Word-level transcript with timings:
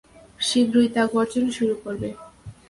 শীঘ্রই 0.39 0.89
তা 0.95 1.03
গর্জন 1.13 1.45
শুরু 1.57 1.75
করবে। 1.83 2.09